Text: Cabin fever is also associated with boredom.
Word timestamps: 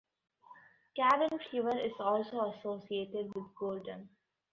Cabin 0.95 1.37
fever 1.51 1.77
is 1.77 1.91
also 1.99 2.55
associated 2.57 3.31
with 3.35 3.43
boredom. 3.59 4.09